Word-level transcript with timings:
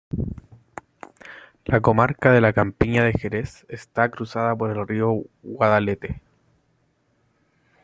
La 1.65 1.79
comarca 1.81 2.31
de 2.31 2.41
la 2.41 2.53
Campiña 2.53 3.03
de 3.03 3.13
Jerez 3.13 3.67
está 3.69 4.09
cruzada 4.09 4.55
por 4.55 4.71
el 4.71 4.87
río 4.87 5.21
Guadalete. 5.43 6.19